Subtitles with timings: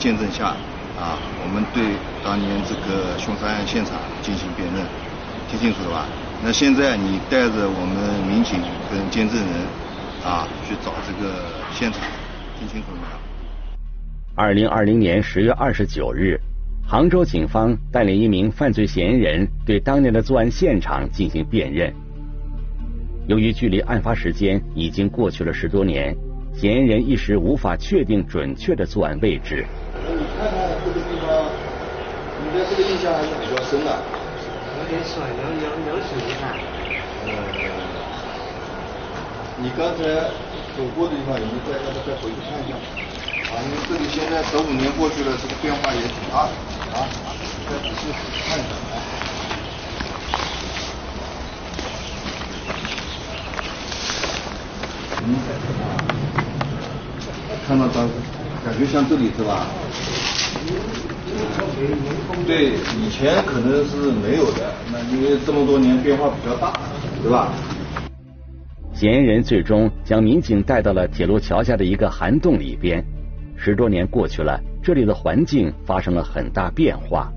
[0.00, 0.56] 见证下，
[0.98, 4.82] 啊，我们对当年这个凶杀案现场进行辨认，
[5.46, 6.06] 听清楚了吧？
[6.42, 8.58] 那现在你带着我们民警
[8.90, 9.52] 跟见证人，
[10.24, 12.00] 啊，去找这个现场，
[12.58, 13.14] 听清楚了没有？
[14.34, 16.40] 二零二零年十月二十九日。
[16.88, 21.94] 杭州警方带领一名犯罪嫌疑人对当年的作案现场进行辨认。
[23.28, 26.16] 由于距离案发时间已经过去了十多年，
[26.60, 29.64] 嫌疑人一时无法确定准确的作案位置。
[29.96, 31.48] 你看看这个地方，
[32.36, 33.88] 你对这个印象还是比较深的。
[33.88, 36.52] 有点帅，两两两手一看。
[37.24, 37.32] 呃，
[39.56, 40.04] 你刚才
[40.76, 42.76] 走过的地方，有没有再要不再回去看一下？
[42.76, 46.52] 啊，因为这里现在十五年过去了，这个变化也挺大的。
[46.92, 47.08] 啊，
[47.70, 48.12] 再仔细
[48.44, 49.00] 看一下啊。
[55.22, 56.09] 嗯，
[57.70, 58.08] 看到当，
[58.64, 59.68] 感觉像这里是吧？
[62.44, 66.72] 对，以前可能是没有的，那因为这么多年变化比较大，
[67.22, 67.52] 对吧？
[68.92, 73.04] 嫌疑人最终将民警带到了铁路桥下的一个涵洞里边。
[73.56, 77.30] 十多年过去了，这里的环境发生了很大变化。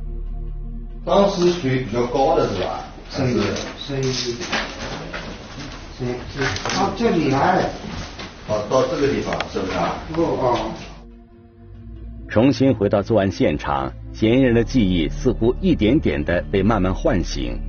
[1.06, 2.80] 当时水比较高的是吧？
[3.12, 3.34] 所以，
[3.78, 4.02] 所以，
[5.96, 6.16] 所以，
[6.76, 7.70] 到这里来。
[8.48, 9.96] 哦，到这个地方是不是啊？
[10.16, 10.72] 哦哦。
[12.28, 17.60] 重新回到作案现场，嫌疑人的记忆似乎一点点的被慢慢唤醒。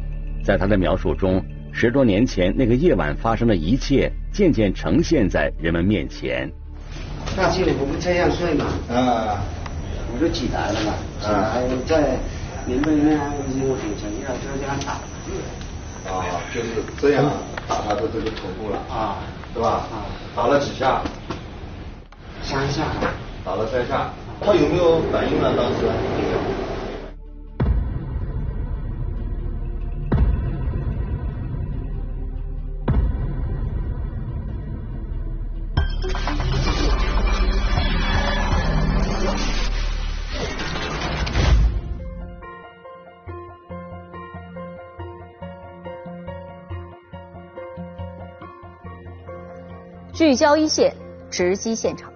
[0.44, 6.50] 在他的描述中，十多年前那个夜晚发生的一切渐渐呈现在人们面前。
[7.36, 8.66] 大去我不这样睡嘛？
[8.88, 9.42] 啊。
[10.12, 12.18] 我就起来了嘛，起来在。
[12.66, 13.12] 你们那
[13.60, 14.92] 有警察要这样打，
[16.10, 17.30] 啊，就是这样
[17.68, 19.20] 打他的这个头部了，啊，
[19.54, 19.86] 是吧？
[19.92, 20.02] 啊，
[20.34, 21.00] 打了几下？
[22.42, 22.82] 三下。
[23.44, 24.10] 打了三下，
[24.40, 25.52] 他有没有反应呢？
[25.56, 25.86] 当时？
[50.24, 50.96] 聚焦一线，
[51.30, 52.10] 直击现场。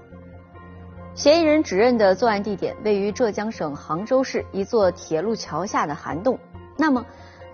[1.15, 6.39] 嫌疑人指认的作案地点位于浙江省杭州市一座铁路桥下的涵洞。
[6.79, 7.05] 那么，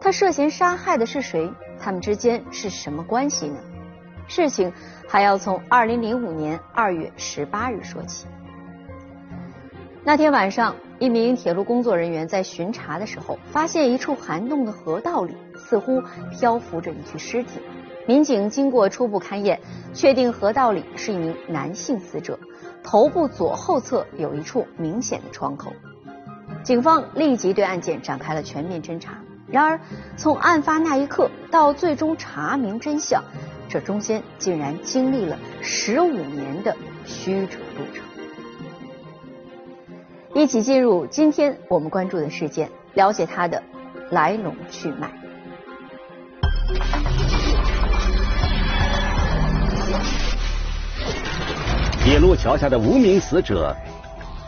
[0.01, 1.53] 他涉嫌杀害的是谁？
[1.81, 3.57] 他们之间是什么关系呢？
[4.29, 4.73] 事情
[5.09, 8.29] 还要从二零零五年二月十八日说起。
[10.05, 16.01] 那天晚上，一名铁路工作人员在巡查的时候，发现一处涵洞的河道里似乎
[16.31, 17.59] 漂浮着一具尸体。
[18.07, 19.61] 民警经过初步勘验，
[19.95, 22.39] 确定河道里是一名男性死者，
[22.83, 25.73] 头部左后侧有一处明显的创口。
[26.63, 29.19] 警方立即对案件展开了全面侦查。
[29.47, 29.81] 然而，
[30.17, 33.23] 从案发那一刻到最终查明真相，
[33.69, 36.77] 这中间竟然经历了十五年的
[37.07, 38.05] 曲折路程。
[40.35, 43.63] 一起进入今天我们关注的事件，了解它的
[44.11, 45.24] 来龙去脉。
[52.15, 53.75] 铁路桥下的无名死者。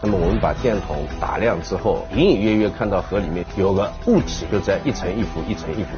[0.01, 5.89] 那么我们把电筒打亮之后，隐隐约约看到河里面有个物体，就在一层一浮，一层一浮。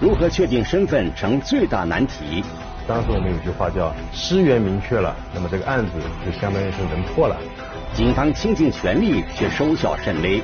[0.00, 2.42] 如何确定身份成最大难题？
[2.86, 5.90] 当时我们有句话叫“尸源明确了”，那么这个案子
[6.24, 7.36] 就相当于是能破了。
[7.92, 10.38] 警方倾尽全力却收效甚微，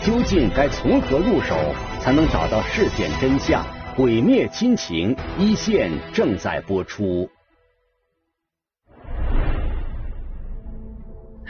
[0.00, 1.56] 究竟该从何入手
[1.98, 3.66] 才能找到事件真相？
[3.96, 7.28] 毁灭亲情一线正在播出。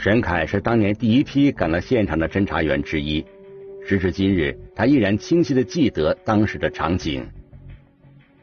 [0.05, 3.25] 沈凯是当年第一批赶到现场的侦查员之一，
[3.87, 7.27] 时至今日，他依然清晰的记得当时的场景。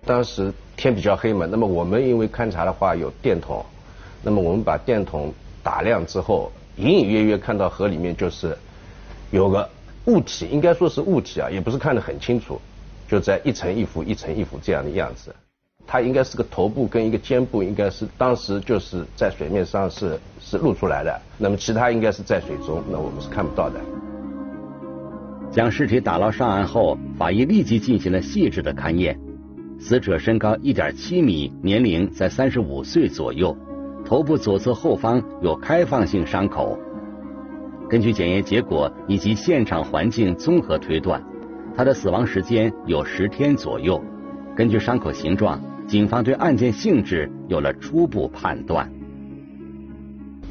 [0.05, 3.64] 当时天比较黑嘛，那么我们因为勘察的话有电筒，
[4.25, 5.32] 那么我们把电筒
[5.62, 8.58] 打亮之后，隐隐约约看到河里面就是
[9.31, 9.70] 有个
[10.06, 12.61] 物体，应该说是物体啊，也不是看得很清楚，
[13.06, 15.32] 就在一层一伏、一层一伏这样的样子。
[15.87, 21.20] 它应该是个头部跟一个肩部，应该是当时就是在水面上是是露出来的。
[21.38, 23.81] 那么其他应该是在水中，那我们是看不到的。
[25.50, 29.19] 将尸体打捞上岸后，法医立即进行了细致的勘验。
[29.79, 33.55] 死者身高一点七米，年龄在三十五岁左右，
[34.05, 36.79] 头部左侧后方有开放性伤口。
[37.90, 41.23] 根据检验结果以及现场环境综合推断，
[41.76, 44.02] 他的死亡时间有十天左右。
[44.56, 48.90] 根据伤口形状，警方对案件性质有了初步判断。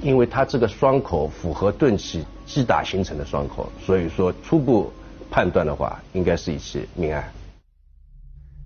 [0.01, 4.91] 因为他这个伤口符合钝器击打形成的伤口，所以说初步
[5.29, 7.23] 判断的话，应该是一起命案。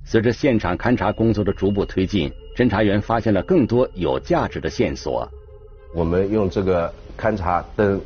[0.06, 5.30] 随着现场勘查工作的逐步推进，侦查员发现了更多有价值的线索。
[5.94, 8.00] 我们用这个勘察灯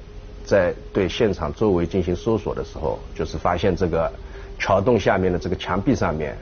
[0.43, 4.11] 在对现场周围进行搜索的时候，就是发现这个
[4.57, 6.35] 桥洞下面的这个墙壁上面，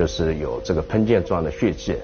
[0.00, 1.94] 就是有这个喷溅状的血迹。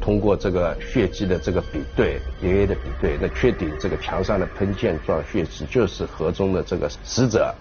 [0.00, 7.52] 通过这个血迹的这个比对，DNA 的比对，那确定这个墙上的喷溅状血迹就是河中的这个死者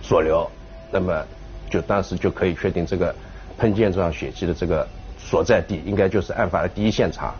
[0.00, 0.50] 所留。
[0.90, 1.22] 那么。
[1.70, 3.14] 就当时就可以确定这个
[3.58, 4.88] 喷溅状血迹的这个
[5.18, 7.34] 所在地，应该就是案发的第一现场。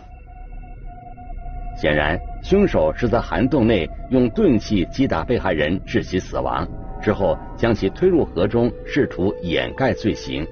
[1.81, 6.63] 显然，凶手是在涵洞内用钝器击打被害人，致其死亡
[7.01, 10.45] 之后，将其推入河中，试图掩盖罪行。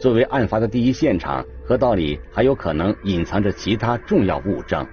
[0.00, 4.86] 作为案发的第一现场，河道里还有可能隐藏着其他重要物证。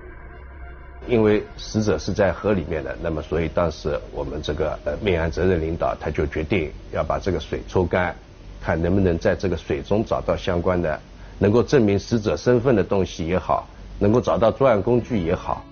[1.08, 8.14] 因为死者是在河里面的，那么所以当时我们这个呃命案责任领导他就决定要把这个水抽干，
[8.62, 11.00] 看能不能在这个水中找到相关的
[11.40, 13.66] 能够证明死者身份的东西也好，
[14.00, 15.64] 能够找到作案工具也好。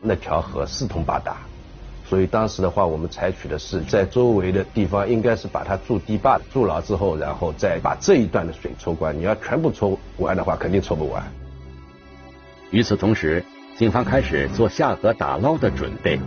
[0.00, 1.36] 那条河四通八达，
[2.08, 9.16] 所以当时的话，我们采取的是在周围的地方应该是把它筑堤坝，筑牢之后，然后再把这一段的水抽干。
[9.18, 11.22] 你要全部抽完的话，肯定抽不完。
[12.70, 13.44] 与此同时。
[13.78, 16.18] 警方开始做下河打捞的准备。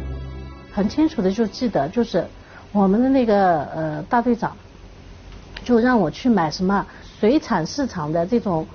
[0.71, 2.23] 很清楚的就记得，就是
[2.71, 4.55] 我们的那个呃大队长，
[5.63, 6.85] 就让我去买什么
[7.19, 8.67] 水产市场的这种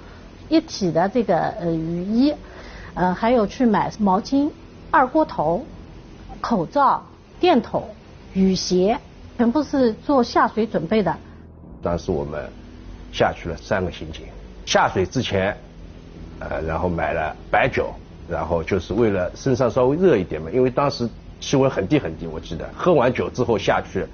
[0.48, 2.34] 一体的这个呃雨衣，
[2.94, 4.50] 呃还有去买毛巾、
[4.90, 5.64] 二锅头、
[6.44, 7.02] 口罩、
[7.40, 7.88] 电筒、
[8.34, 8.98] 雨鞋，
[9.38, 11.16] 全部是做下水准备的。
[11.82, 12.46] 当时我们
[13.10, 14.26] 下去了三个刑警，
[14.66, 15.56] 下水之前，
[16.40, 17.90] 呃然后买了白酒。
[18.28, 21.08] 然后就是为了身上稍微热一点嘛，因为当时
[21.40, 24.04] 气温很低很低，我记得喝完酒之后下去，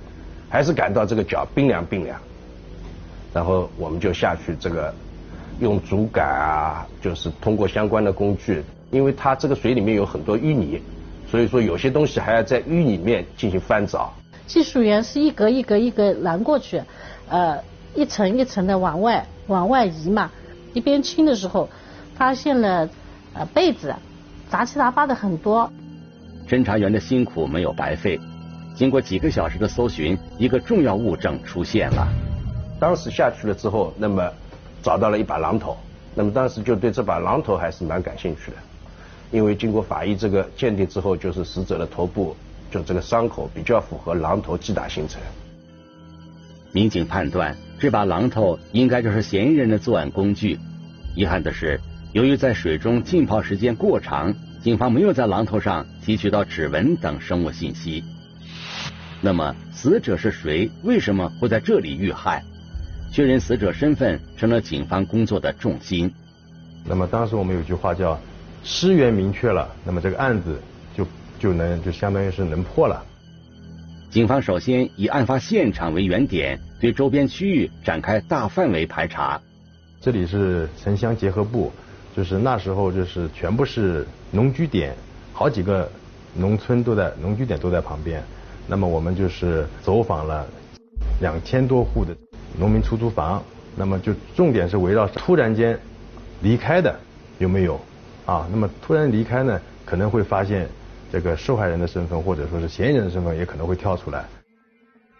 [0.48, 2.16] 还是感到这个脚冰凉冰凉。
[3.32, 4.94] 然后我们就下去这个
[5.60, 10.80] 用竹竿啊，就是通过相关的工具，因为它这个水里面有很多淤泥，
[11.30, 14.12] 所以说有些东西还要在淤里面进行翻找。
[14.46, 16.82] 技术员是一格一格一格拦过去，
[17.28, 17.58] 呃，
[17.94, 20.30] 一层一层的往外往外移嘛，
[20.72, 21.68] 一边清的时候
[22.16, 22.88] 发现了。
[23.32, 23.94] 呃，被子
[24.50, 25.70] 杂七杂八的很多。
[26.48, 28.18] 侦查员的辛苦没有白费，
[28.74, 32.08] 经过几个小时的搜寻，一个重要物证出现了。
[32.80, 34.28] 当时下去了之后，那么
[34.82, 35.76] 找到了一把榔头，
[36.12, 38.56] 那么当时就对这把榔头还是蛮感兴趣的，
[39.30, 42.36] 因为经过法医这个鉴定之后，就是死者的头部
[42.70, 45.20] 就这个伤口比较符合榔头击打形成。
[46.72, 50.58] 民警判断这把榔头应该就是嫌疑人的作案工具。
[51.14, 51.80] 遗憾的是。
[52.12, 58.02] 由于在水中浸泡时间过长，警方没有在榔头上提取到指纹等生物信息。
[59.20, 60.68] 那么，死者是谁？
[60.82, 62.42] 为什么会在这里遇害？
[63.12, 66.12] 确认死者身份成了警方工作的重心。
[66.84, 68.18] 那么，当时我们有句话叫
[68.62, 70.60] “尸源明确了”，那么这个案子
[70.96, 71.06] 就
[71.38, 73.04] 就能就相当于是能破了。
[74.10, 79.40] 警方首先以案发现场为原点，对周边区域展开大范围排查。
[80.00, 81.72] 这里是城乡结合部。
[82.16, 84.96] 就是那时候，就是全部是农居点，
[85.32, 85.88] 好几个
[86.34, 88.20] 农村都在农居点都在旁边。
[88.66, 90.44] 那么我们就是走访了
[91.20, 92.14] 两千多户的
[92.58, 93.40] 农民出租房。
[93.76, 95.78] 那么就重点是围绕突然间
[96.42, 96.98] 离开的
[97.38, 97.80] 有没有
[98.30, 98.46] 啊？
[98.48, 100.68] 那么突然离开呢，可能会发现
[101.10, 104.24] 这个受害人的身份或者说是嫌疑人的身份也可能会跳出来。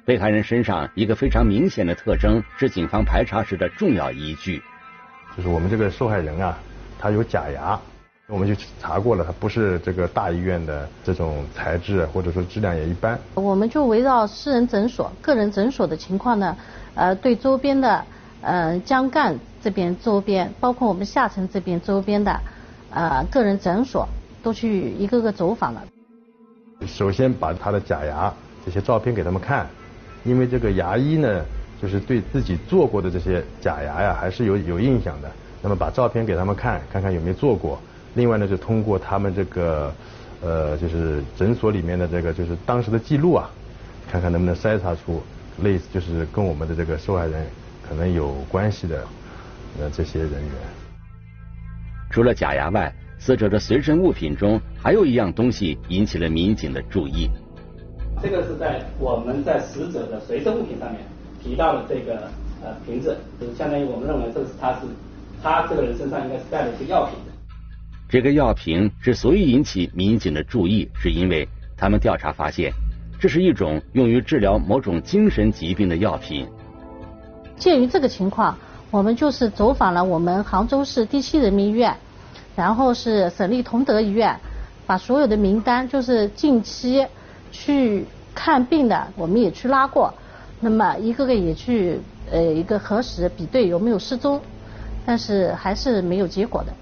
[0.04, 4.62] 被害人身上一个非常明显的特征是警方排查时的重要依据，
[5.36, 6.56] 就是我们这个受害人啊。
[7.00, 7.80] 他有假牙，
[8.28, 13.18] 我们就查过了，他不是这个大医院的这种材质，或者说质量也一般。
[13.34, 16.56] 我们就围绕私人诊所、个人诊所的情况呢，
[16.94, 18.04] 呃，对周边的
[18.42, 22.38] 呃江干这边周边，包括我们下城这边周边的
[22.90, 24.08] 呃个人诊所，
[24.42, 25.82] 都去一个个走访了。
[26.86, 28.32] 首先把他的假牙
[28.64, 29.68] 这些照片给他们看，
[30.24, 31.44] 因为这个牙医呢，
[31.80, 35.30] 就是对自己做过的这些假牙呀，还是有有印象的。
[35.62, 37.78] 那么把照片给他们看，看看有没有做过。
[38.14, 39.92] 另外呢，就通过他们这个
[40.42, 43.50] 呃，就是诊所里面的这个就是当时的记录啊，
[44.10, 45.22] 看看能不能筛查出
[45.62, 47.46] 类似就是跟我们的这个受害人
[47.86, 49.06] 可能有关系的
[49.78, 50.89] 呃这些人员。
[52.10, 57.30] 除了假牙外，死者的随身物品中还有一样东西引起了民警的注意。
[58.20, 61.00] 这个是在我们在死者的随身物品上面
[61.42, 62.28] 提到了这个
[62.62, 64.80] 呃瓶子，就是相当于我们认为这是他是
[65.42, 67.32] 他这个人身上应该是带了一些药品的。
[68.08, 72.72] 这个药瓶之所以引起民警的注意，是因为他们调查发现，
[73.20, 76.46] 这是一种用于治疗某种精神疾病的药品。
[77.56, 78.58] 鉴于这个情况，
[78.90, 81.96] 我们就是走访了我们杭州市第七人民医院，
[82.56, 84.36] 然后是省立同德医院，
[84.84, 87.06] 把所有的名单，就是近期
[87.52, 88.04] 去
[88.34, 90.12] 看病的，我们也去拉过，
[90.58, 92.00] 那么一个个也去
[92.32, 94.40] 呃一个核实比对有没有失踪，
[95.06, 96.72] 但是还是没有结果的。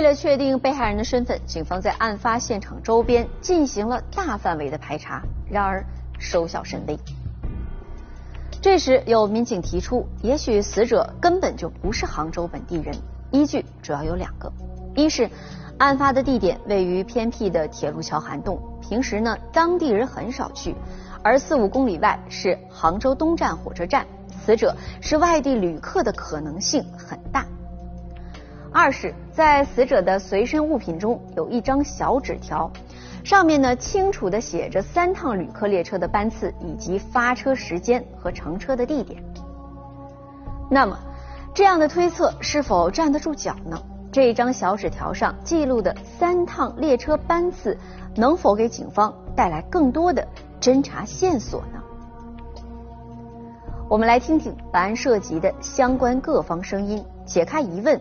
[0.00, 5.84] 为了确定被害人的身份，警方在案发现场周边进行了大范围的排查，然而
[6.18, 6.98] 收效甚微。
[8.62, 12.94] 这时，有民警提出，也许死者根本就不是杭州本地人。
[13.30, 14.50] 依据主要有两个：
[14.96, 15.28] 一是
[15.76, 20.72] 案发的地点位于偏僻的铁路桥涵洞，平时呢当地人很少去；
[21.22, 24.06] 而四五公里外是杭州东站火车站，
[24.46, 27.44] 死者是外地旅客的可能性很大。
[28.72, 32.70] 二是，在死者的随身物品中有一张小纸条，
[33.24, 39.20] 上面呢清楚的写着三趟旅客列车的班次以及发车时间和乘车的地点。
[40.70, 40.96] 那么，
[41.52, 43.76] 这样的推测是否站得住脚呢？
[44.12, 47.76] 这一张小纸条上记录的三趟列车班次，
[48.14, 50.26] 能否给警方带来更多的
[50.60, 51.82] 侦查线索呢？
[53.88, 58.00] 我们来听听本案涉及的相关各方声音，解开疑问。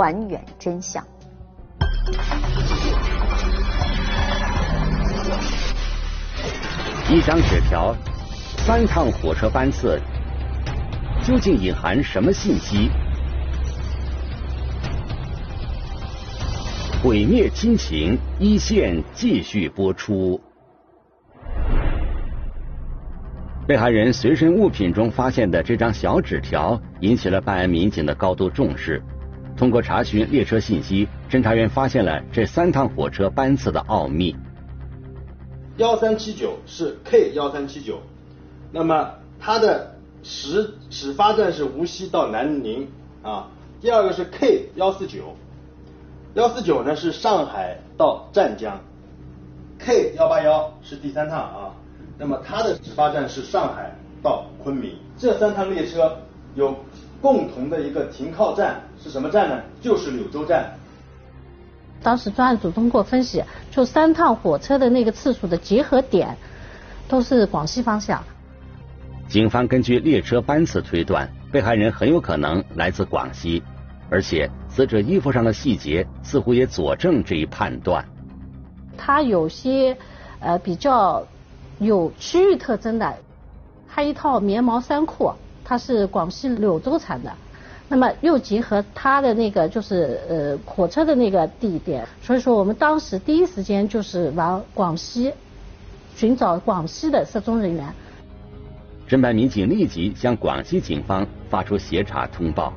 [0.00, 1.04] 还原真相。
[7.10, 7.94] 一张纸条，
[8.64, 10.00] 三趟火车班次，
[11.22, 12.88] 究竟隐含什么信息？
[17.02, 20.40] 毁灭亲情一线继续播出。
[23.66, 29.02] 被害人随身物品中发现的这张小纸条，引起了办案民警的高度重视。
[29.60, 34.34] 通过查询列车信息，侦查员发现了这三趟火车班次的奥秘。
[35.76, 37.98] 幺三七九是 K 幺三七九，
[38.72, 42.88] 那么它的始始发站是无锡到南宁
[43.22, 43.48] 啊。
[43.82, 45.36] 第二个是 K 幺四九，
[46.32, 48.80] 幺四九呢是上海到湛江
[49.78, 51.74] ，K 幺八幺是第三趟啊。
[52.16, 54.94] 那么它的始发站是上海到昆明。
[55.18, 56.16] 这三趟列车
[56.54, 56.74] 有。
[57.20, 59.60] 共同的一个停靠站是什么站呢？
[59.80, 60.72] 就是柳州站。
[62.02, 66.34] 当时专案组通过分析，就三趟火车的那个次数的结合点
[67.06, 68.22] 都是广西方向。
[69.28, 73.62] 警方根据列车班次推断，被害人很有可能来自广西，
[74.08, 78.02] 而且死者衣服上的细节似乎也佐证这一判断。
[78.96, 79.96] 他有些
[80.40, 81.24] 呃比较
[81.78, 83.14] 有区域特征的，
[83.86, 85.30] 他一套棉毛衫裤。
[85.70, 87.32] 它是广西柳州产的，
[87.86, 95.32] 那么又结合它的那个就是呃火车的那个地点，所以说我们当时第一时间就是往广西
[96.16, 97.86] 寻找广西的失踪人员。
[99.08, 102.72] 侦办民警立即向广西警方发出协查通报。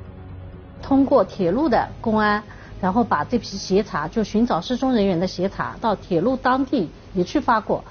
[0.80, 2.44] 通过铁路的公安，
[2.80, 7.84] 然后把这批协查就寻找失踪人员的协查到铁路当地也去发过。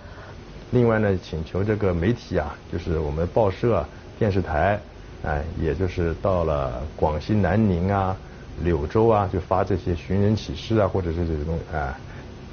[0.71, 3.85] 另外呢，请求这个媒体啊，就是我们报社、
[4.17, 4.79] 电视台。
[5.25, 8.17] 哎，也就是到了广西南宁啊、
[8.63, 11.95] 柳州啊，就发这些寻人启事啊，或者是这些东西，哎，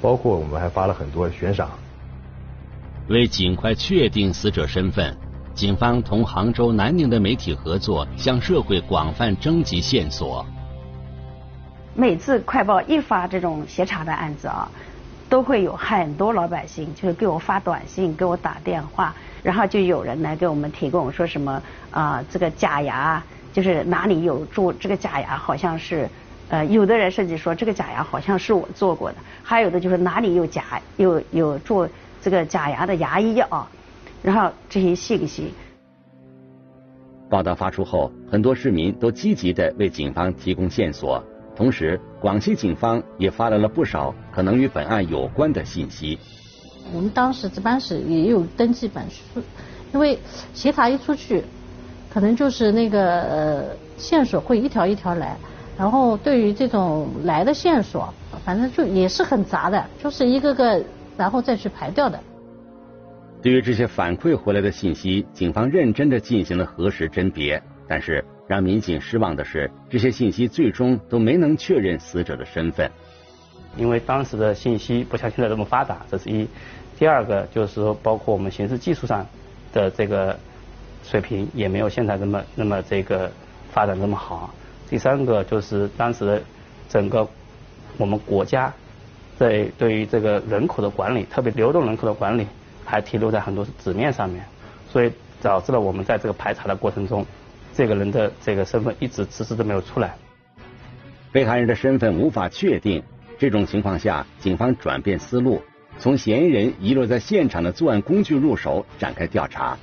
[0.00, 1.70] 包括我们还发了很多悬赏。
[3.08, 5.16] 为尽快确定死者身份，
[5.54, 10.46] 警方同杭州、南宁的媒体合作，向社会广泛征集线索。
[11.94, 14.70] 每次快报一发这种协查的案子啊。
[15.28, 26.08] 都会有很多老百姓，就是给我发短信，给我打电话，然后就有人来给我们提供说什么啊，这个假牙就是哪里有做这个假牙，好像是
[26.48, 31.88] 呃，有的人甚至说这个假牙好像是我做过的，还有的就是哪里有假有有做
[32.20, 33.68] 这个假牙的牙医啊，
[34.22, 35.52] 然后这些信息。
[37.28, 41.22] 报道发出后，很多市民都积极的为警方提供线索。
[41.54, 46.18] 同时，广西警方也发来了不少可能与本案有关的信息。
[46.94, 49.04] 我们当时值班室也有登记本，
[49.92, 50.18] 因为
[50.52, 51.44] 协查一出去，
[52.12, 53.64] 可能就是那个呃
[53.96, 55.36] 线索会一条一条来，
[55.78, 58.12] 然后对于这种来的线索，
[58.44, 60.82] 反正就也是很杂的，就是一个个
[61.16, 62.18] 然后再去排掉的。
[63.42, 67.62] 对于这些反馈回来的信息，警方认真的进行了核实甄别。
[67.88, 72.88] 但是让民警失望的是，这些信息最终都没能确认死者的身份。
[73.76, 76.46] 因为当时的信息不像现在这么发达，这是一；
[76.98, 79.26] 第二个就是说，包括我们刑事技术上
[79.72, 80.38] 的这个
[81.04, 83.30] 水平也没有现在那么那么这个
[83.72, 84.50] 发展那么好；
[84.88, 86.42] 第三个就是当时
[86.88, 87.26] 整个
[87.96, 88.72] 我们国家
[89.38, 92.46] 在对于这个人口的管理，特别流动人口的管理，
[92.84, 94.44] 还停留在很多纸面上面，
[94.88, 97.24] 所以导致了我们在这个排查的过程中，
[97.74, 100.16] 这个人的这个身份一直迟迟都没有出来。
[101.32, 103.02] 被害人的身份无法确定。
[103.40, 105.62] 这种情况下，警方转变思路，
[105.98, 109.78] 从嫌疑人遗落在现场的作案工具入手展开调查。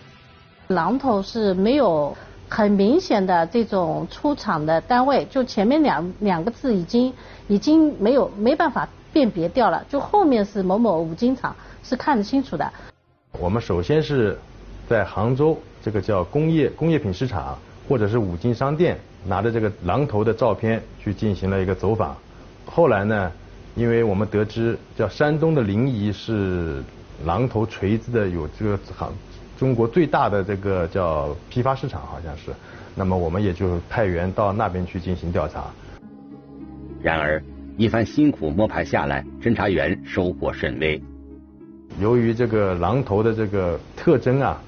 [0.68, 2.16] 榔头是没有
[2.48, 7.12] 很明显的这种出厂的单位，就前面两两个字已经
[7.48, 12.72] 已经没有没办法辨别掉了，就后面是某某五金厂是看得清楚的。
[13.40, 14.38] 我们首先是
[14.88, 17.58] 在杭州这个叫工业工业品市场
[17.90, 22.16] 或者是五金商店拿着这个榔头的照片去进行了一个走访，
[22.64, 23.32] 后来呢。
[23.78, 26.84] 因为我们得知，叫山东的临沂是
[27.28, 29.14] 榔头锤子的有这个行
[29.56, 32.52] 中国最大的这个叫批发市场，好像是。
[32.96, 35.66] 那么我们也就派员到那边去进行调查。
[37.04, 37.42] 然而
[37.78, 41.00] 一番辛苦摸排下来，侦查员收获甚微。
[42.00, 44.60] 由于这个榔头的这个特征啊，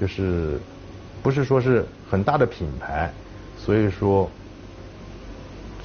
[0.00, 0.58] 就是
[1.22, 3.12] 不是说是很大的品牌，
[3.58, 4.30] 所以说。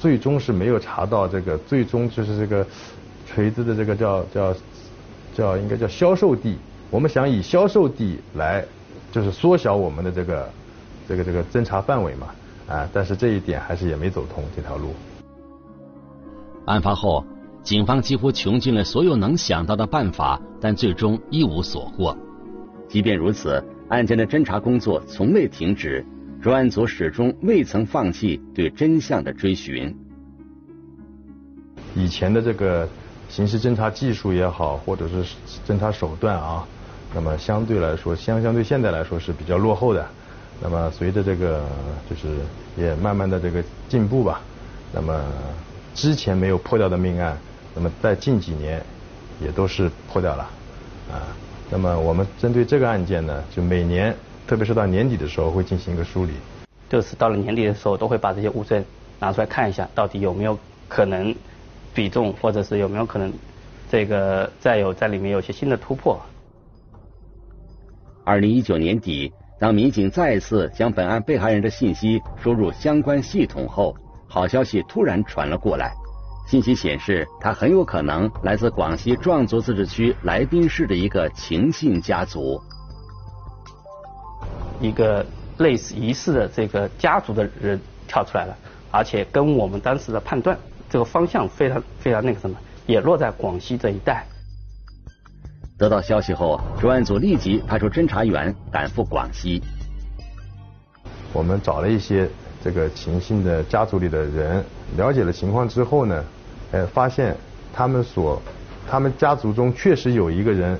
[0.00, 2.66] 最终是没有查到这个，最终就是这个
[3.26, 4.54] 锤子的这个叫叫
[5.34, 6.56] 叫应该叫销售地。
[6.90, 8.64] 我们想以销售地来
[9.12, 10.50] 就是缩小我们的这个
[11.06, 12.28] 这个这个侦查范围嘛
[12.66, 14.94] 啊，但是这一点还是也没走通这条路。
[16.64, 17.22] 案发后，
[17.62, 22.16] 警方几乎穷尽了所有能想到的办法，但最终一无所获。
[22.88, 26.04] 即便如此，案件的侦查工作从未停止。
[26.42, 29.94] 专案组始终未曾放弃对真相的追寻。
[31.94, 32.88] 以前的这个
[33.28, 35.22] 刑事侦查技术也好，或者是
[35.66, 36.66] 侦查手段啊，
[37.14, 40.06] 那么相对来说，相相对现在来说是比较落后的。
[40.62, 41.62] 那么随着这个
[42.08, 42.38] 就是
[42.74, 44.40] 也慢慢的这个进步吧，
[44.94, 45.22] 那么
[45.94, 47.36] 之前没有破掉的命案，
[47.74, 48.82] 那么在近几年
[49.42, 50.44] 也都是破掉了
[51.12, 51.20] 啊。
[51.70, 54.16] 那么我们针对这个案件呢，就每年。
[54.50, 56.32] 特别是到年底的时候会进行一个梳理，
[56.88, 58.84] 就是到了年底的时候都会把这些物证
[59.20, 60.58] 拿出来看一下，到底有没有
[60.88, 61.32] 可能
[61.94, 63.32] 比重，或者是有没有可能
[63.88, 66.20] 这个再有在里面有些新的突破。
[68.24, 73.94] 二零一九年底，当民警再次将本案被害人的信息输入相关系统后，
[74.26, 75.92] 好消息突然传了过来，
[76.48, 82.60] 信息显示他很有可能来自广西壮族自治区来宾市的一个秦姓家族。
[84.80, 85.24] 一个
[85.58, 88.56] 类似疑似的这个家族的人跳出来了，
[88.90, 90.56] 而且跟我们当时的判断
[90.88, 94.26] 这个方向非常非常那个什么，也落在广西这一带。
[95.78, 99.62] 得到消息后，专案组立即派出侦查员赶赴广西。
[101.32, 102.28] 我们找了一些
[102.62, 104.64] 这个秦姓的家族里的人，
[104.96, 106.24] 了解了情况之后呢，
[106.72, 107.36] 呃，发现
[107.72, 108.42] 他们所
[108.90, 110.78] 他们家族中确实有一个人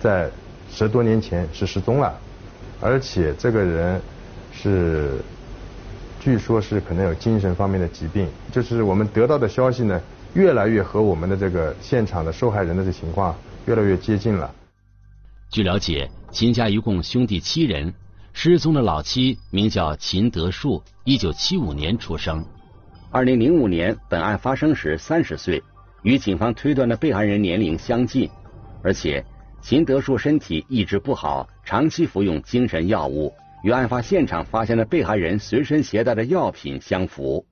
[0.00, 0.30] 在
[0.70, 2.12] 十多年前是失踪了。
[2.82, 4.02] 而且这个人
[4.52, 5.12] 是，
[6.18, 8.28] 据说是可能有精神方面的疾病。
[8.50, 10.00] 就是我们得到的消息呢，
[10.34, 13.34] 越来越和我们的这个现场的受害人的这情况
[13.66, 14.52] 越来越接近了。
[15.48, 17.94] 据了解，秦家一共兄弟七人，
[18.32, 22.44] 失踪的老七名叫秦德树，一九七五年出生。
[23.12, 25.62] 二零零五年本案发生时三十岁，
[26.02, 28.28] 与警方推断的被害人年龄相近，
[28.82, 29.24] 而且。
[29.62, 37.46] 秦德树身体一直不好，长期服用精神药物，与案发现场发现的被害人随身携带的药品相符。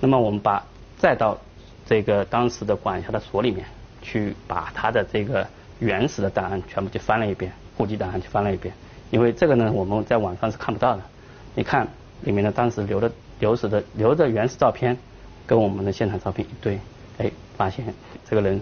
[0.00, 0.64] 那么我们把
[0.96, 1.38] 再到
[1.86, 3.66] 这个当时的管辖的所里面
[4.00, 5.46] 去，把他的这个
[5.78, 8.74] 原始的档案全部去翻了一遍，户籍档案去翻了一遍。
[9.10, 11.02] 因为这个呢，我们在网上是看不到的。
[11.54, 11.86] 你看
[12.22, 14.96] 里面的当时留的留史的留的原始照片，
[15.46, 16.80] 跟我们的现场照片一对，
[17.18, 17.84] 哎，发现
[18.26, 18.58] 这个人。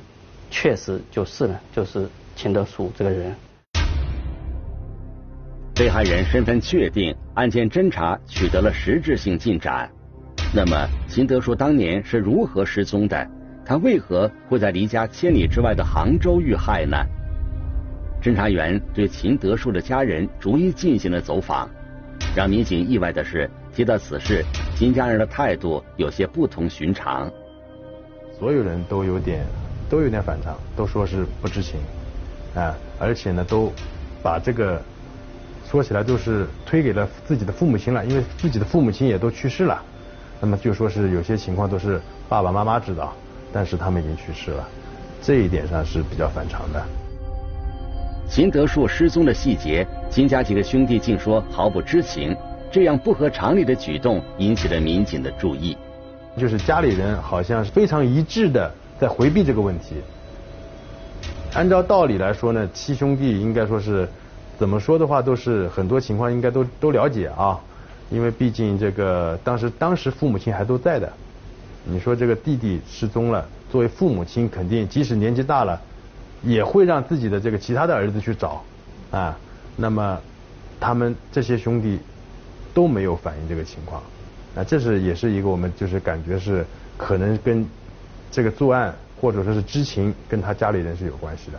[0.51, 3.35] 确实就是呢，就是秦德树这个人。
[5.75, 9.89] 被害人身份确定，案件侦查取得了实质性进展。
[10.53, 13.31] 那么，秦德树当年是如何失踪的？
[13.65, 16.97] 他为何会在离家千里之外的杭州遇害呢？
[18.21, 21.69] 侦查员对秦德树的家人逐一进行了走访。
[22.35, 27.31] 让民警意外的是，提到此事，秦家人的态度有些不同寻常。
[28.37, 29.45] 所有人都有点。
[29.89, 31.81] 都有点反常，都说是不知情，
[32.55, 33.73] 啊，而且呢，都
[34.23, 34.81] 把这个
[35.71, 39.83] 说起来都是推给了自己的父母亲了，因为自己的父母亲也都去世了。
[40.41, 43.13] 那么就说是有些情况都是爸爸妈妈知道，
[43.53, 44.69] 但是他们已经去世了，
[45.23, 46.83] 这一点上是比较反常的。
[48.29, 52.37] 秦德树失踪的细节，秦家几个兄弟竟说毫不知情，
[52.71, 55.77] 这样不合常理的举动引起了民警的注意。
[56.37, 59.97] 就是家里人好像是非常一致的在回避这个问题。
[61.55, 64.09] 按照道理来说呢，七兄弟应该说是。
[64.59, 67.61] 怎么说的话，都是很多情况应该都都了解啊，
[68.11, 71.09] 因为毕竟这个当时当时父母亲还都在的。
[71.85, 75.81] 你说这个弟弟失踪了，作为父母亲肯定即使年纪大了，
[76.43, 78.65] 也会让自己的这个其他的儿子去找
[79.13, 79.39] 啊。
[79.77, 80.21] 那么
[80.81, 82.01] 他们这些兄弟
[82.75, 84.03] 都没有反映这个情况，
[84.57, 87.65] 啊，这是也是一个我们就是感觉是可能跟
[88.31, 91.59] 这个作案或者说是知情跟他家里人是有关系的。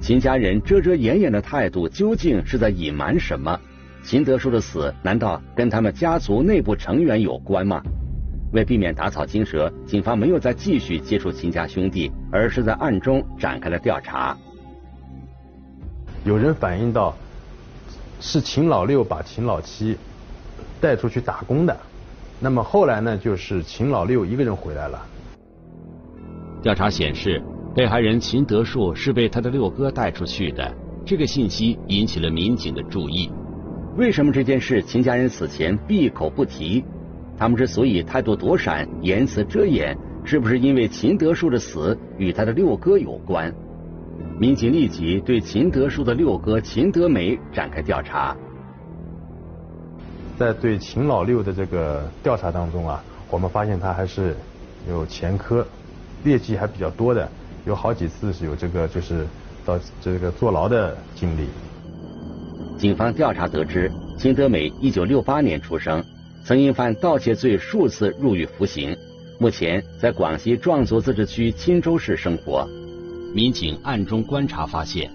[0.00, 3.58] 秦家人遮遮掩掩的态度究竟是在隐瞒什么？
[4.02, 7.82] 秦德叔的死难道跟他们家族内部成员有关吗？
[8.52, 14.36] 为避免打草惊蛇，警方没有再继续接触秦家兄弟，而是在暗中展开了调查。
[16.24, 17.14] 有人反映到
[18.20, 19.96] 是秦老六把秦老七
[20.80, 21.78] 带出去打工的，
[22.40, 25.06] 那么后来呢，就是秦老六一个人回来了。
[26.62, 27.42] 调查显示。
[27.72, 30.74] 被害人秦德树是被他的六哥带出去的，
[31.06, 33.30] 这个信息引起了民警的注意。
[33.96, 36.84] 为什么这件事秦家人死前闭口不提？
[37.38, 43.54] 他们之所以态度躲闪、言辞遮掩，是不是因为秦德树的死与他的六哥有关？
[44.36, 48.36] 民警立即对秦德树的六哥秦德梅展开调查。
[50.40, 54.34] 在对秦老六的这个调查当中啊，我们发现他还是
[54.88, 55.66] 有前科，
[56.24, 57.28] 劣迹还比较多的。
[57.66, 59.26] 有好几次是有这个，就是
[59.66, 61.46] 到这个坐牢的经历。
[62.78, 66.02] 警方调查得知，秦德美一九六八年出生，
[66.42, 68.96] 曾因犯盗窃罪数次入狱服刑，
[69.38, 72.66] 目前在广西壮族自治区钦州市生活。
[73.34, 75.10] 民警暗中观察发现，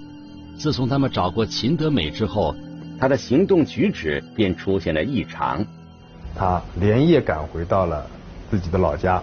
[0.56, 2.56] 自从他们找过秦德美之后，
[3.00, 5.66] 他的行动举止便出现了异常。
[6.36, 8.10] 他连夜赶回到了
[8.50, 9.22] 自己的老家，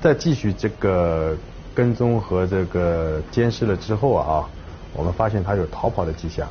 [0.00, 1.36] 在继续这个。
[1.74, 4.50] 跟踪和这个监视了之后啊，
[4.92, 6.48] 我们发现他有逃跑的迹象。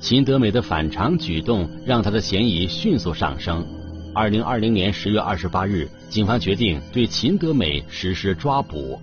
[0.00, 3.66] 秦德美的反常举动让他的嫌疑迅速上升。
[4.14, 9.02] 二零二零年十月二十八日，警方决定对秦德美实施抓捕。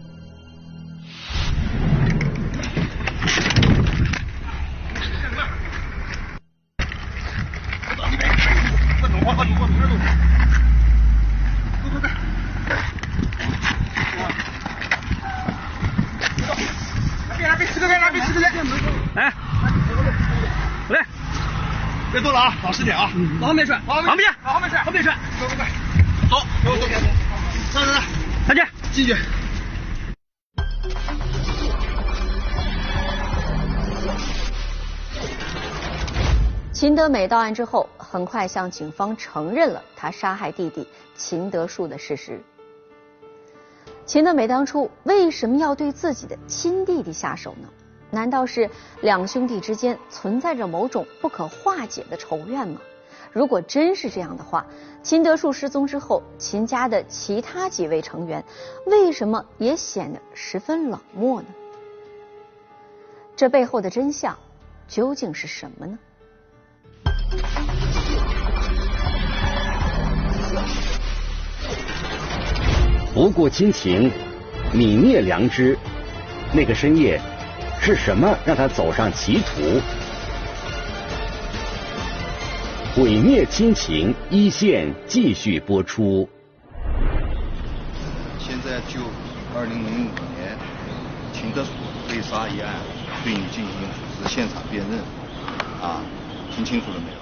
[22.78, 23.10] 老实点啊！
[23.42, 25.68] 往后面踹，往后面，往后面踹，后面踹，快快快，
[26.30, 26.94] 走，走走走，
[27.74, 28.00] 走走走，
[28.48, 29.16] 再见，进去。
[36.72, 42.40] 秦德美到案之后，很快向警方承认了他杀害弟弟秦德树的事实。
[44.06, 47.68] 秦德美当初为什么要对自己的亲弟弟下手呢？
[48.10, 48.70] 难道是
[49.02, 52.80] 两兄弟之间存在着某种不可化解的仇怨吗？
[53.34, 54.66] 如果真是这样的话，
[55.04, 58.44] 秦德树失踪之后，秦家的其他几位成员
[58.86, 61.48] 为什么也显得十分冷漠呢？
[63.36, 64.36] 这背后的真相
[64.88, 66.00] 究竟是什么呢？
[73.14, 74.12] 不顾亲情，
[74.74, 75.78] 泯灭良知，
[76.54, 77.22] 那个深夜。
[77.80, 79.82] 是什么让他走上歧途？
[82.96, 86.28] 毁灭亲情一线继续播出。
[88.40, 89.02] 现在就
[89.56, 90.58] 二零零五年
[91.32, 91.70] 秦德树
[92.10, 92.74] 被杀一案，
[93.24, 95.00] 对你进行组织现场辨认，
[95.82, 96.02] 啊，
[96.56, 97.18] 听清楚了没有？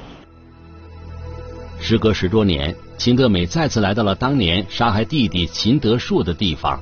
[1.84, 6.82] 时隔十多年，秦德美再次来到了当年杀害弟弟秦德树的地方。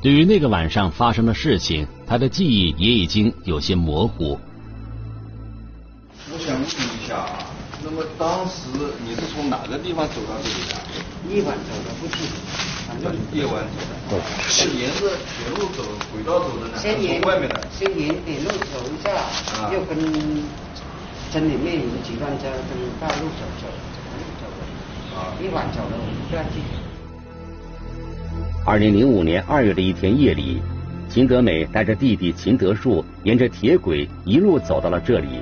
[0.00, 4.38] 对于那个晚上发生的事情，他的记忆也已经有些模糊。
[6.30, 7.50] 我想问一下啊，
[7.82, 8.70] 那么当时
[9.04, 10.78] 你是从哪个地方走到这里的？
[11.34, 12.38] 夜晚走的，不清楚。
[13.34, 13.66] 夜晚
[14.08, 15.82] 走的，是沿着铁路走、
[16.14, 17.66] 轨道走的呢，还是从外面的？
[17.74, 19.10] 先沿铁路走一下，
[19.74, 19.98] 又跟
[21.32, 23.66] 村里面有几辆车跟大路走走，
[24.38, 24.62] 走的。
[25.18, 26.87] 啊，一晚走的，我不记得。
[28.68, 30.60] 二零零五年二月的一天夜里，
[31.08, 35.40] 秦德美带着弟弟秦德树沿着铁轨一路走到了这里，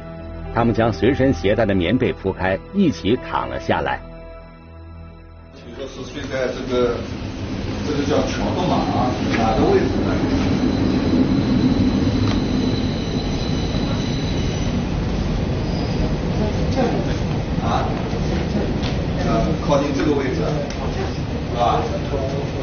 [0.54, 4.00] 他们将随身携带的棉被铺开，一起躺了下来。
[5.76, 6.94] 就说是睡在这个
[7.84, 10.14] 这个叫桥洞嘛啊，哪个位置呢？
[17.64, 17.88] 啊，
[19.26, 21.25] 呃，靠近这个位置，是
[21.56, 21.80] 吧？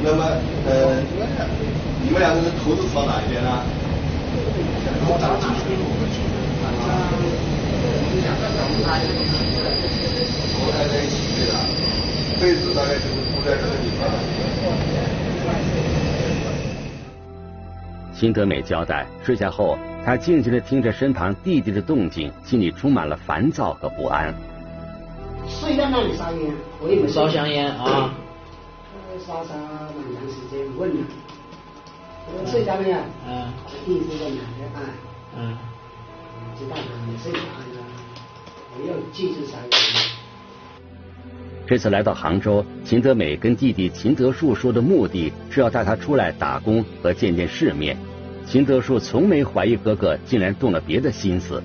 [0.04, 0.24] 那么
[0.68, 1.02] 呃，
[2.04, 3.50] 你们两个人头是朝哪一边呢？
[5.06, 5.78] 头朝哪边？
[10.54, 11.52] 头挨在一起睡的，
[12.40, 14.02] 被子大概就是铺在这个地方。
[18.14, 24.34] 秦德美交代，睡下后，他静静地听着身旁弟弟的动静，心里充满了烦躁和不安。
[25.48, 28.14] 睡在那里烧烟，我也没烧香烟啊。
[29.26, 31.02] 烧烧蛮长时间，问了，
[32.28, 32.98] 我睡着没有？
[33.26, 33.54] 嗯。
[33.86, 34.64] 弟弟在哪里？
[34.76, 34.80] 啊？
[35.38, 35.58] 嗯。
[36.60, 37.46] 知道了，你睡着了，
[38.76, 39.70] 我又继续烧烟。
[41.66, 47.96] 这次来到杭州，秦德美跟弟弟秦德树说的目的是要带他出来打工和见见世面。
[48.46, 51.64] 秦德树从没怀疑哥哥竟然动了别的心思。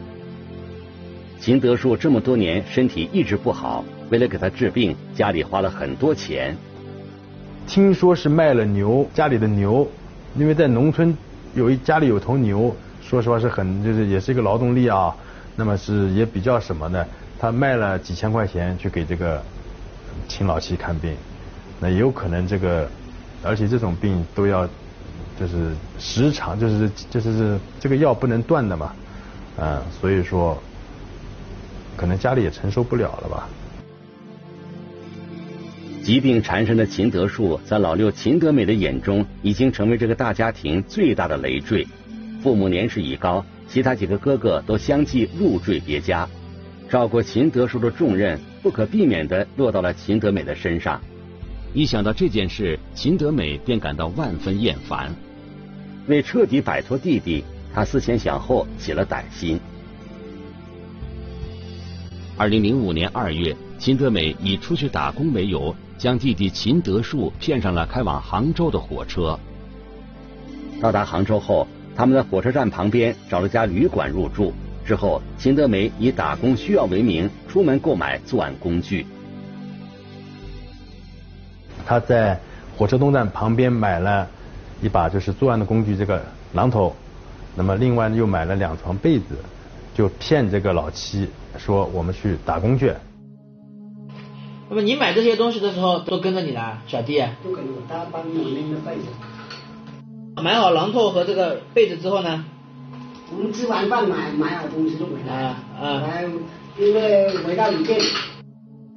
[1.41, 6.57] 秦德树这么多年身体一直不好，为了给他治病，家里花了很多钱。
[7.69, 9.87] 听说是卖了牛，家里的牛，
[10.35, 11.15] 因为在农村
[11.55, 15.15] 有一家里有头牛，说实话是很就是也是一个劳动力啊，
[15.55, 17.07] 那么是也比较什么呢，
[17.39, 19.43] 他卖了几千块钱去给这个
[20.27, 21.15] 秦老七看病，
[21.79, 22.89] 那有可能这个，
[23.45, 24.67] 而且这种病都要
[25.39, 28.93] 就是时常就是就是这个药不能断的嘛，
[29.59, 30.57] 嗯，所以说
[31.99, 33.47] 可能家里也承受不了了吧。
[36.09, 41.87] 疾病缠身的秦德树，在老六秦德美的眼中，已经成为这个大家庭最大的累赘。
[42.43, 46.27] 父母年事已高，其他几个哥哥都相继入赘别家，
[46.89, 50.99] 照顾秦德树的重任，不可避免的落到了秦德美的身上。
[51.75, 55.15] 一想到这件事，秦德美便感到万分厌烦。
[56.07, 57.45] 为彻底摆脱弟弟，
[57.75, 59.61] 他思前想后，起了歹心。
[62.39, 65.77] 二零零五年二月，秦德美以出去打工为由。
[65.99, 69.39] 将弟弟秦德树骗上了开往杭州的火车。
[70.81, 74.55] 到达杭州后，他们在火车站旁边找了家旅馆入住。
[74.87, 79.05] 之后，秦德梅以打工需要为名，出门购买作案工具。
[81.85, 82.39] 他在
[82.77, 84.27] 火车东站旁边买了
[84.81, 86.95] 一把就是作案的工具，这个榔头。
[87.57, 89.37] 那么，另外又买了两床被子，
[89.95, 92.93] 就骗这个老七说我们去打工去。
[94.71, 97.23] 那么你买这些东西的时候都跟着你来，小弟？
[97.43, 99.09] 都跟着我，他帮你拎着被子。
[100.43, 102.45] 买好榔头和这个被子之后呢？
[103.35, 105.35] 我们吃完饭买买好东西就回来。
[105.35, 106.01] 啊啊。
[106.01, 106.25] 来，
[106.79, 107.99] 因为回到旅店，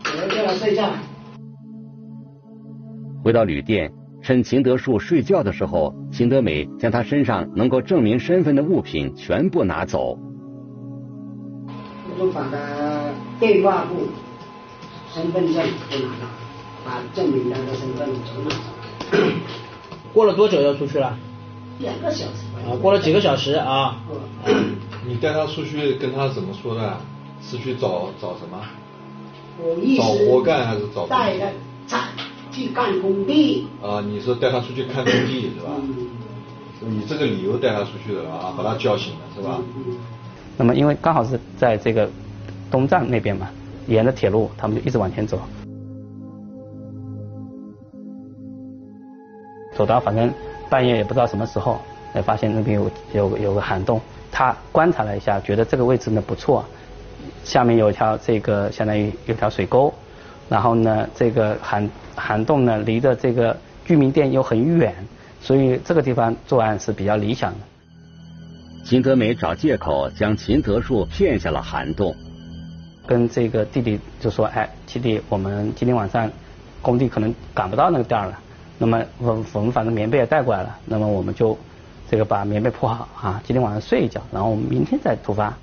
[0.03, 0.89] 我要叫他睡觉。
[3.23, 10.17] 回到旅店，趁秦德树睡觉的时候，秦德美将他身上能够证明身份的物品全部拿走。
[12.09, 14.07] 我就把他电话簿。
[15.13, 15.55] 身份证
[15.89, 16.25] 都拿到，
[16.85, 18.55] 把证明他的身份全拿到。
[20.13, 21.17] 过了多久要出去了？
[21.79, 22.45] 两个小时。
[22.65, 23.97] 啊，过了几个小时啊。
[25.05, 26.97] 你带他出去跟他怎么说的？
[27.43, 28.61] 是去找找什么？
[29.57, 30.01] 我意思。
[30.01, 31.07] 找活干还是找？
[31.07, 31.33] 带
[31.89, 32.07] 他
[32.51, 33.67] 去干工地。
[33.81, 35.71] 啊，你是带他出去看工地是吧？
[35.81, 36.95] 嗯。
[36.95, 39.59] 以这个理由带他出去的啊，把他叫醒了是吧？
[39.75, 39.97] 嗯。
[40.57, 42.09] 那么因为刚好是在这个
[42.69, 43.49] 东站那边嘛。
[43.87, 45.39] 沿着铁路，他们就一直往前走，
[49.75, 50.31] 走到反正
[50.69, 51.79] 半夜也不知道什么时候，
[52.13, 53.99] 才发现那边有有有个涵洞。
[54.31, 56.63] 他观察了一下，觉得这个位置呢不错，
[57.43, 59.93] 下面有条这个相当于有条水沟，
[60.47, 64.95] 然后呢这个涵涵洞呢离着这个居民店又很远，
[65.41, 67.59] 所以这个地方作案是比较理想的。
[68.85, 72.15] 秦德美找借口将秦德树骗下了涵洞。
[73.07, 76.29] 跟这个弟弟就说：“哎，弟弟，我们今天晚上
[76.81, 78.39] 工地可能赶不到那个店了。
[78.77, 81.57] 那么我我们反正棉被也带过来了，那么我们就
[82.09, 85.57] 这个把棉被铺好啊，今天晚上睡一觉，然后我们明天再出发。”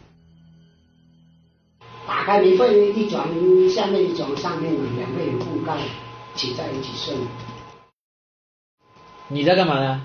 [2.07, 3.27] 打开棉被一转，
[3.71, 5.77] 下面一转，上面两个人覆盖，
[6.35, 7.15] 挤在一起睡。
[9.29, 10.03] 你在干嘛呢？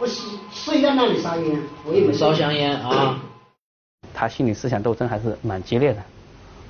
[0.00, 3.20] 我睡在那里烧烟，我也没烧香烟啊。
[4.18, 6.02] 他心理思想斗争还是蛮激烈的，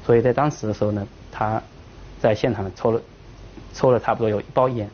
[0.04, 1.62] 所以在当时的时候呢，他
[2.20, 3.00] 在现场抽了
[3.72, 4.86] 抽了差不多有一包烟，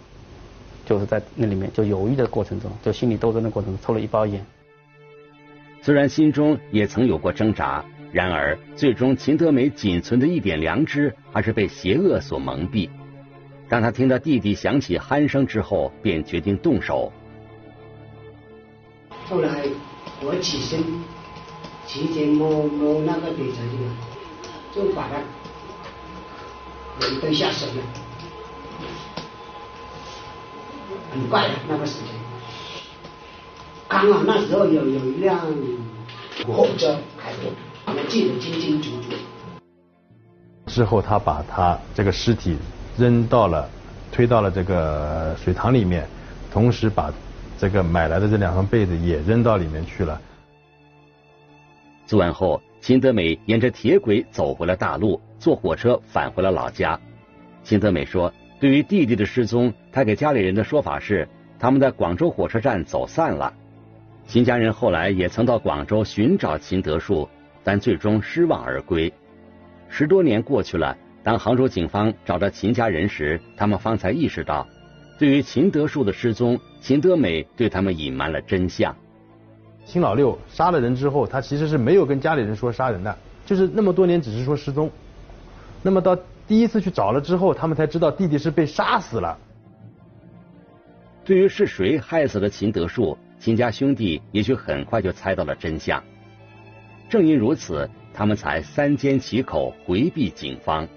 [0.87, 4.47] 就是在那里面就犹豫的过程中，就心理斗争的过程中抽了一包烟。
[5.83, 12.89] 虽然心中也曾有过挣扎，然而最终秦德美仅存的一点良知还是被邪恶所蒙蔽。
[13.69, 17.13] 当他听到弟弟响起鼾声之后，便决定动手。
[19.27, 19.65] 后来
[20.23, 20.81] 我起身，
[21.95, 23.85] 提前摸摸那个底层的，
[24.75, 25.15] 就把他
[27.07, 27.73] 人都吓死了。
[31.13, 32.09] 很快的那个时间，
[33.87, 35.39] 刚好那时候有有一辆
[36.49, 37.53] 货车开过，
[37.87, 39.15] 我记得清清楚楚。
[40.67, 42.57] 之后他把他这个尸体
[42.99, 43.71] 扔到了，
[44.11, 46.09] 推到了这个水塘里面，
[46.53, 47.13] 同时把。
[47.57, 50.21] 这个买来的这两双被子也扔到里面去了。
[52.07, 57.01] 作案后，秦德美沿着铁轨走回了大陆，坐火车返回了老家。
[57.63, 61.27] 秦德美说：“对于弟弟的失踪，他给家里人的说法是
[61.59, 63.53] 他们在广州火车站走散了。”
[64.27, 67.29] 秦家人后来也曾到广州寻找秦德树，
[67.63, 69.13] 但最终失望而归。
[69.89, 74.67] 十多年过去了，当杭州警方找到秦家人时，他们方才意识到。
[75.19, 78.95] 对于秦德树的失踪，秦德美对他们隐瞒了真相。
[79.85, 83.17] 秦老六杀了人之后，他其实是没有跟家里人说杀人的，
[83.47, 84.91] 就是那么多年只是说失踪。
[85.83, 86.17] 那么到
[86.49, 89.39] 第一次去找了之后，他们才知道弟弟是被杀死了。
[91.25, 96.03] 对于是谁害死了秦德树，秦家兄弟也许很快就猜到了真相。
[97.09, 100.89] 正因如此，他们才三缄其口，回避警方。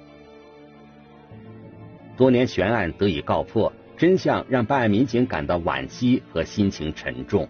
[2.15, 3.71] 多年悬案得以告破。
[3.97, 7.49] 真相让办案民警感到惋惜和心情沉重。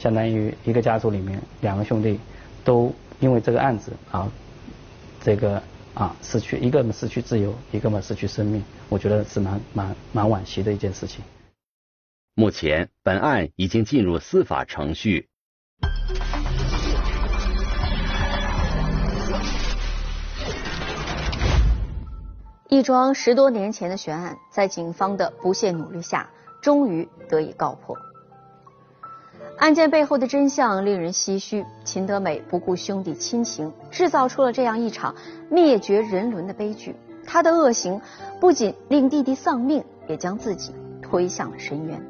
[0.00, 2.18] 相当于一个家族里面，两个兄弟
[2.64, 4.32] 都因为这个案子啊，
[5.20, 11.22] 这个啊失去一个嘛失去自由，一个嘛失去生命，我觉得是蛮蛮蛮惋惜的一件事情。
[12.34, 15.28] 目前，本案已经进入司法程序。
[22.70, 26.30] 一桩十多年前的悬案，在警方的不懈努力下，
[26.62, 27.98] 终于得以告破。
[29.60, 35.14] 案件背后的真相令人唏嘘：秦德美不顾兄弟亲情，制造出了这样一场
[35.50, 36.96] 灭绝人伦的悲剧。
[37.26, 38.00] 他的恶行
[38.40, 42.02] 不仅令弟弟丧命，也将自己推向了深渊。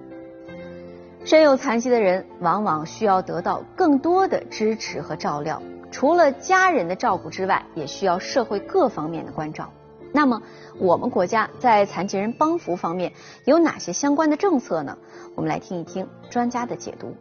[1.25, 5.61] 身有残疾的人往往需要得到更多的支持和照料，
[5.91, 9.69] 除了家人的照顾之外，也需要社会各方面的关照。
[10.13, 10.41] 那么，
[10.79, 13.13] 我们国家在残疾人帮扶方面
[13.45, 14.97] 有哪些相关的政策呢？
[15.35, 17.13] 我们来听一听专家的解读。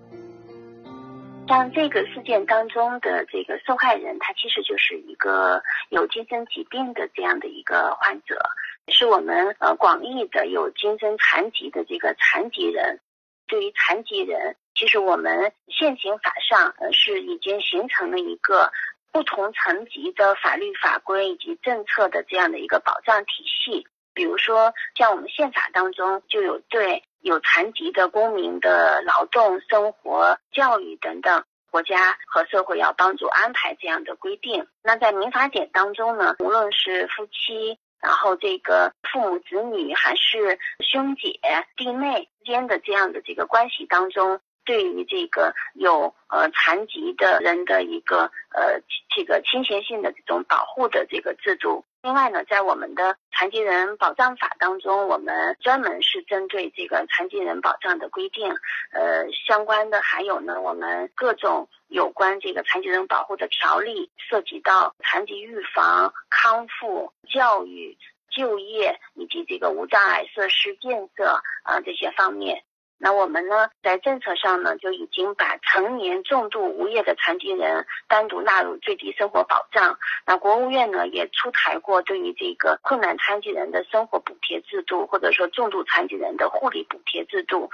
[1.50, 8.40] 像这个事件当中的这个受害人，他其实就是一个有精神疾病的这样的一个患者，
[8.88, 13.00] 是我们呃广义的有精神残疾的这个残疾人。
[13.48, 18.72] 对于残疾人，其实我们现行法上呃是已经形成了一个。
[19.12, 23.88] 不同层级的法律法规以及政策的这样的一个保障体系，
[24.20, 34.68] 比如说像我们宪法当中就有对有残疾的公民的劳动、生活、教育等等，国家和社会要帮助安排这样的规定。
[34.84, 41.40] 那在民法典当中呢，无论是夫妻，然后这个父母子女，还是兄姐
[41.78, 44.42] 弟妹之间的这样的这个关系当中。
[44.66, 48.82] 对于这个有呃残疾的人的一个呃
[49.16, 51.86] 这个倾斜性的这种保护的这个制度。
[52.02, 58.50] 另外呢，在我们的残疾人保障法当中，我们专门是针对这个残疾人保障的规定，
[58.94, 67.98] 呃相关的还有呢，我们各种有关这个残疾人保护的条例，涉及到残疾预防、康复、教育、
[68.30, 72.64] 就业以及这个无障碍设施建设啊这些方面。
[73.02, 79.98] 那我们呢，在政策上呢，就已经把成年重度无业的残疾人单独纳入最低生活保障。
[80.26, 87.70] 那国务院呢，也出台过对于这个困难残疾人的生活补贴制度，或者说重度残疾人的护理补贴制度。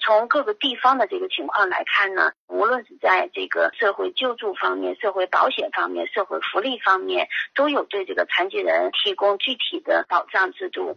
[0.00, 10.96] 从各个地方的这个情况来看呢，无论是在这个社会救助方面、社会保险方面、社会福利方面，都有对这个残疾人提供具体的保障制度。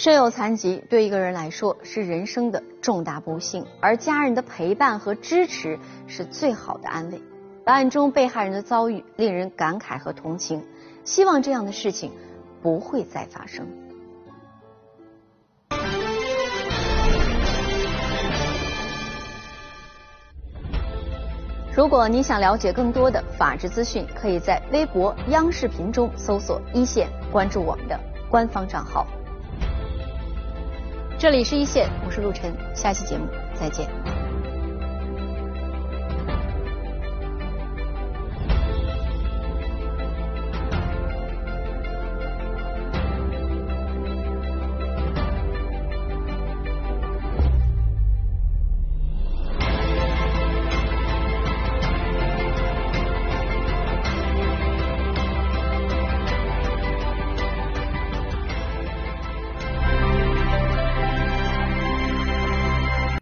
[0.00, 7.20] 身有残疾对一个人来说是人生的重大不幸，而家人的陪伴和支持是最好的安慰。
[7.66, 10.64] 本案中被害人的遭遇令人感慨和同情，
[11.04, 12.10] 希望这样的事情
[12.62, 13.66] 不会再发生。
[21.76, 29.06] 如果你想了解更多的法治资讯，可以在微博、央视频中搜索“一线”，关注我们的官方账号。
[31.20, 33.86] 这里是一线，我是陆晨，下期节目再见。